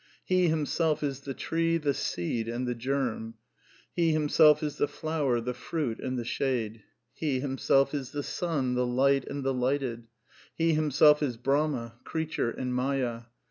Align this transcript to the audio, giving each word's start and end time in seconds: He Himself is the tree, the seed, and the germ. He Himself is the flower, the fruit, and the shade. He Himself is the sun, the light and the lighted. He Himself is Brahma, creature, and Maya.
He 0.25 0.47
Himself 0.47 1.03
is 1.03 1.19
the 1.19 1.35
tree, 1.35 1.77
the 1.77 1.93
seed, 1.93 2.47
and 2.47 2.67
the 2.67 2.73
germ. 2.73 3.35
He 3.93 4.13
Himself 4.13 4.63
is 4.63 4.77
the 4.77 4.87
flower, 4.87 5.39
the 5.39 5.53
fruit, 5.53 5.99
and 5.99 6.17
the 6.17 6.25
shade. 6.25 6.81
He 7.13 7.39
Himself 7.39 7.93
is 7.93 8.09
the 8.09 8.23
sun, 8.23 8.73
the 8.73 8.87
light 8.87 9.25
and 9.27 9.43
the 9.43 9.53
lighted. 9.53 10.07
He 10.55 10.73
Himself 10.73 11.21
is 11.21 11.37
Brahma, 11.37 11.99
creature, 12.03 12.49
and 12.49 12.73
Maya. 12.73 13.25